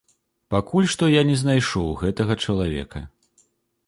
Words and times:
Пакуль 0.53 0.87
што 0.93 1.09
я 1.11 1.21
не 1.29 1.35
знайшоў 1.41 1.91
гэтага 2.03 2.39
чалавека. 2.47 3.03